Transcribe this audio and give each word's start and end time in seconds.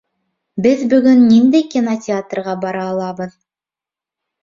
Беҙ 0.65 0.81
бөгөн 0.93 1.21
ниндәй 1.27 1.67
кинотеатрға 1.75 2.59
бара 2.67 2.91
алабыҙ? 2.97 3.41